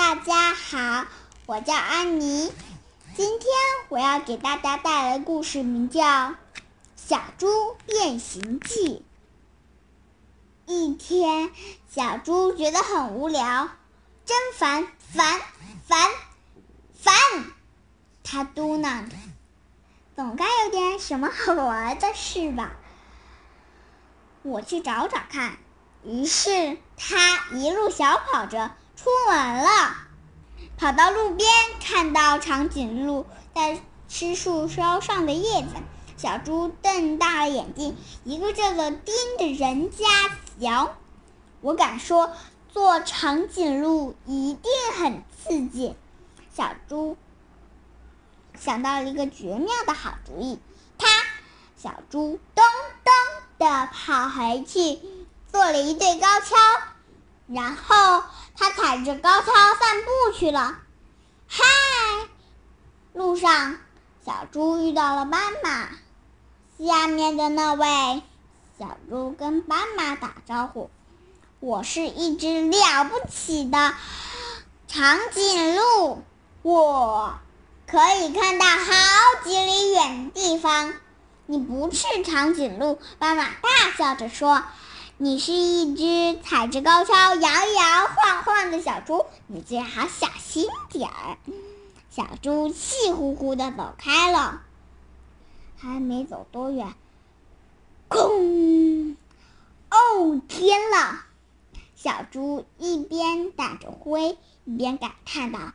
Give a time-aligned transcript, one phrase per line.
[0.00, 1.04] 大家好，
[1.44, 2.50] 我叫安妮。
[3.14, 3.50] 今天
[3.90, 6.02] 我要给大家带来的故事名叫
[6.96, 9.04] 《小猪变形记》。
[10.72, 11.52] 一天，
[11.90, 13.68] 小猪觉得很无聊，
[14.24, 15.38] 真烦烦
[15.86, 16.08] 烦
[16.94, 17.14] 烦，
[18.24, 19.16] 他嘟囔着
[20.16, 22.72] ：“总该有点什么好玩的事吧？”
[24.42, 25.58] 我去找找看。
[26.02, 29.96] 于是他一路小跑着出门了，
[30.76, 31.48] 跑到路边，
[31.82, 35.68] 看到长颈鹿在吃树梢上的叶子。
[36.18, 40.04] 小猪瞪大了眼睛，一个劲的盯着人家
[40.60, 40.96] 瞧。
[41.62, 42.32] 我敢说，
[42.74, 45.96] 做长颈鹿一定很刺激。
[46.54, 47.16] 小猪
[48.58, 50.58] 想到了一个绝妙的好主意，
[50.98, 51.08] 它，
[51.78, 52.62] 小猪咚
[53.02, 54.98] 咚的跑回去。
[55.50, 56.56] 做了一对高跷，
[57.52, 58.22] 然后
[58.56, 60.78] 他踩着高跷散步去了。
[61.48, 61.64] 嗨，
[63.12, 63.76] 路上
[64.24, 65.88] 小猪遇到了斑马。
[66.78, 68.22] 下面的那位，
[68.78, 70.90] 小猪跟斑马打招呼
[71.60, 73.94] ：“我是一只了不起的
[74.86, 76.22] 长颈鹿，
[76.62, 77.34] 我
[77.86, 80.94] 可以看到好几里远地方。”
[81.46, 84.62] 你不是长颈鹿，斑马大笑着说。
[85.22, 91.36] 你是一只踩着高跷摇摇晃晃的小猪，你最好小心点儿。
[92.08, 94.62] 小猪气呼呼的走开了，
[95.76, 96.94] 还没走多远，
[98.08, 99.14] 空！
[99.90, 101.26] 哦天了！
[101.94, 105.74] 小猪一边打着灰，一边感叹道：“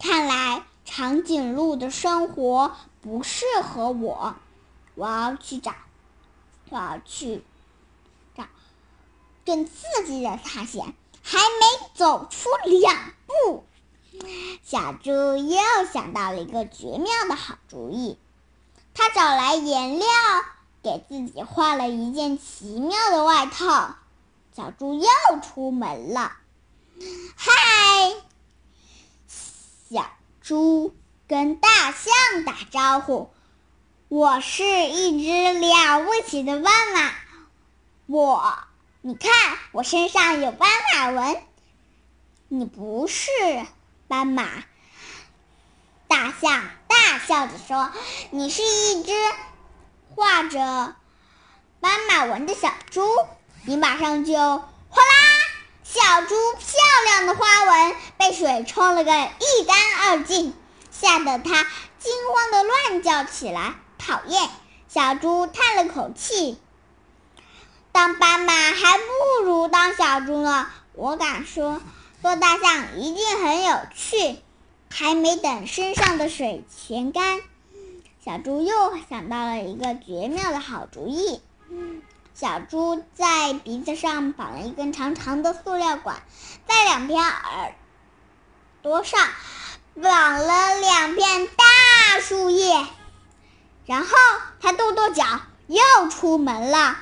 [0.00, 4.34] 看来长颈鹿的生活不适合我，
[4.94, 5.74] 我要去找，
[6.70, 7.44] 我要去。”
[8.36, 8.44] 找
[9.44, 9.72] 更刺
[10.06, 13.64] 激的探险还没走出两步，
[14.62, 15.58] 小猪又
[15.92, 18.18] 想到了一个绝妙的好主意。
[18.94, 20.06] 他找来颜料，
[20.82, 23.96] 给自己画了一件奇妙的外套。
[24.54, 25.08] 小猪又
[25.40, 26.36] 出门了。
[27.36, 27.50] 嗨，
[29.90, 30.10] 小
[30.42, 30.94] 猪
[31.26, 33.30] 跟大象打招呼
[34.08, 37.14] ：“我是一只了不起的斑马，
[38.06, 38.54] 我。”
[39.04, 39.30] 你看，
[39.72, 41.42] 我身上有斑马纹。
[42.46, 43.28] 你不是
[44.06, 44.46] 斑马。
[46.06, 47.90] 大象大笑着说
[48.30, 49.12] ：“你是一只
[50.14, 50.94] 画着
[51.80, 53.02] 斑马纹的小猪。”
[53.66, 55.42] 你马上就哗啦，
[55.82, 60.54] 小猪漂亮的花纹被水冲了个一干二净，
[60.90, 61.66] 吓得它
[61.98, 63.74] 惊慌的乱叫起来。
[63.98, 64.48] 讨厌！
[64.88, 66.60] 小猪叹了口气。
[67.92, 71.80] 当斑马还不如当小猪呢，我敢说，
[72.20, 74.38] 做大象一定很有趣。
[74.94, 77.40] 还没等身上的水全干，
[78.22, 78.74] 小猪又
[79.08, 81.40] 想到了一个绝妙的好主意。
[82.34, 86.22] 小猪在鼻子上绑了一根长长的塑料管，
[86.66, 87.74] 在两片耳
[88.82, 89.18] 朵上
[89.94, 92.86] 绑了两片大树叶，
[93.86, 94.08] 然后
[94.60, 95.24] 它跺跺脚，
[95.68, 96.98] 又出门了。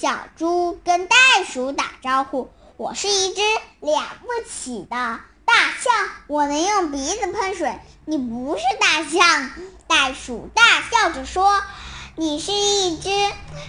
[0.00, 3.40] 小猪跟袋鼠打招呼：“我是一只
[3.80, 9.50] 了不起的大象，我能用鼻子喷水。”你不是大象，
[9.88, 11.64] 袋鼠大笑着说
[12.14, 13.10] ：“你是一只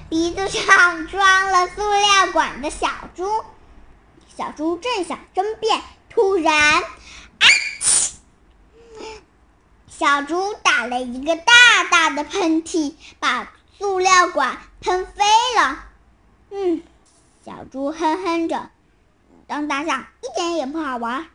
[0.10, 3.28] 鼻子上装了塑料管的小猪。”
[4.38, 5.82] 小猪正想争辩，
[6.12, 6.86] 突然，啊！
[9.88, 11.54] 小猪打了一个大
[11.90, 13.52] 大的喷嚏，把。
[13.80, 15.24] 塑料管喷飞
[15.56, 15.86] 了，
[16.52, 16.82] 嗯，
[17.46, 18.70] 小猪哼哼着，
[19.48, 21.28] 当大象一点也不好玩。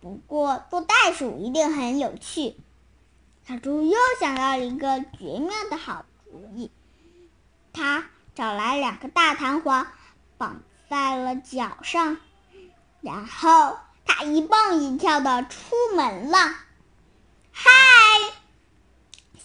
[0.00, 2.56] 不过做袋鼠一定很有趣。
[3.46, 6.70] 小猪又想到一个绝妙的好主意，
[7.72, 9.86] 他找来两个大弹簧，
[10.38, 12.18] 绑在了脚上，
[13.00, 16.38] 然后他一蹦一跳的出门了。
[17.52, 17.70] 嗨！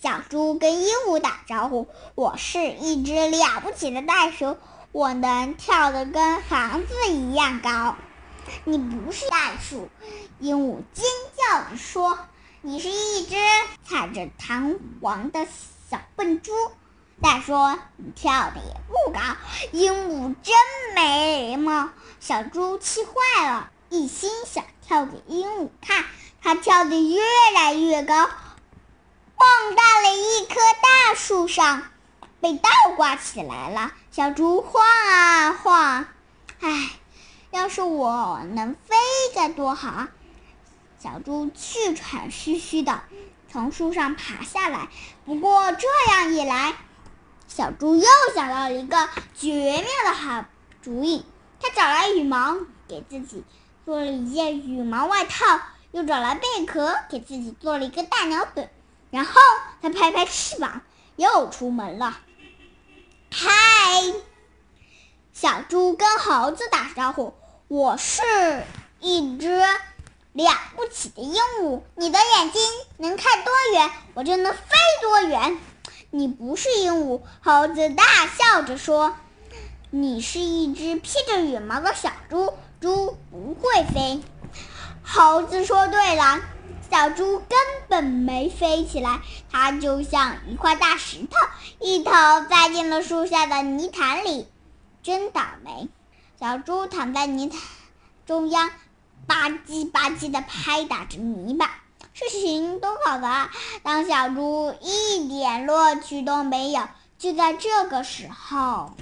[0.02, 4.56] 小猪跟鹦鹉打招呼：“我是一只了不起的袋鼠，
[4.94, 7.98] 我能跳得跟房子一样高。”
[8.64, 9.90] 你不是袋鼠，
[10.40, 11.06] 鹦鹉尖
[11.36, 12.18] 叫着说
[12.62, 13.36] ：“你是一只
[13.86, 15.46] 踩着弹簧的
[15.90, 16.54] 小笨猪。”
[17.22, 19.20] 再说：“你跳的也不高。”
[19.74, 20.56] 鹦鹉真
[20.96, 21.90] 没礼貌。
[22.22, 26.06] 小猪气坏了，一心想跳给鹦鹉看，
[26.42, 27.22] 它跳得越
[27.54, 28.30] 来越高。
[29.40, 31.84] 蹦到了一棵大树上，
[32.42, 33.94] 被倒挂起来了。
[34.12, 36.06] 小猪晃啊晃，
[36.60, 36.92] 唉，
[37.52, 38.98] 要是我能飞
[39.34, 40.10] 该多好啊！
[41.02, 43.02] 小猪气喘吁吁的
[43.50, 44.90] 从树上爬下来。
[45.26, 46.76] 不过这样一来，
[47.48, 50.44] 小猪又想到了一个绝妙的好
[50.82, 51.26] 主意。
[51.62, 52.58] 他找来羽毛，
[52.90, 53.46] 给自己
[53.86, 55.62] 做了一件羽毛外套，
[55.92, 58.70] 又找来贝壳，给自己做了一个大鸟嘴。
[59.12, 59.40] 然后
[59.82, 60.82] 他拍拍翅膀，
[61.16, 62.20] 又出门了。
[63.32, 63.52] 嗨，
[65.34, 67.34] 小猪跟猴子打招呼
[67.68, 68.22] ：“我是
[69.00, 69.58] 一只
[70.34, 72.62] 了不起的鹦鹉，你的眼睛
[72.98, 74.60] 能看多远，我就能飞
[75.02, 75.60] 多远。”
[76.12, 79.16] 你不是鹦鹉，猴子大笑着说
[79.92, 84.22] ：“你是一只披着羽毛的小猪，猪不会飞。”
[85.06, 86.42] 猴子说：“对了。”
[86.92, 87.58] 小猪根
[87.88, 89.22] 本没飞起来，
[89.52, 91.38] 它就像一块大石头，
[91.80, 92.12] 一头
[92.50, 94.48] 栽进了树下的泥潭里。
[95.02, 95.88] 真倒霉！
[96.40, 97.60] 小猪躺在泥潭
[98.26, 98.70] 中央，
[99.28, 101.80] 吧唧吧唧地拍打着泥巴。
[102.14, 103.50] 事情都搞砸，
[103.82, 106.88] 当小猪一点乐趣都没有。
[107.18, 108.94] 就在这个时候，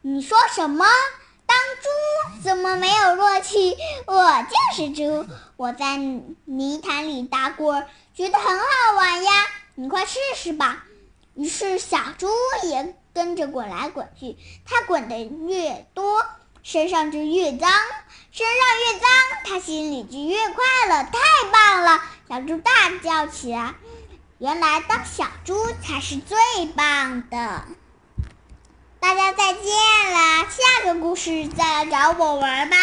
[0.00, 0.86] 你说什么？
[1.82, 1.88] 猪
[2.42, 3.74] 怎么没有乐趣？
[4.06, 5.26] 我就是猪，
[5.56, 8.64] 我在泥潭里打滚，觉得很好
[8.96, 9.32] 玩呀！
[9.74, 10.84] 你快试试吧。
[11.34, 12.28] 于是小猪
[12.62, 16.24] 也跟着滚来滚去，它滚得越多，
[16.62, 17.70] 身上就越脏，
[18.30, 19.10] 身上越脏，
[19.44, 21.02] 它心里就越快乐。
[21.04, 21.18] 太
[21.50, 22.02] 棒了！
[22.28, 22.70] 小猪大
[23.02, 23.74] 叫起来。
[24.38, 26.36] 原来当小猪才是最
[26.76, 27.64] 棒的。
[29.02, 32.76] 大家再见了，下个故事再来找我玩吧。